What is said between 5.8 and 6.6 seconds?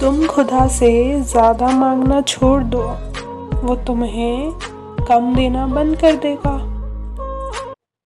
कर देगा।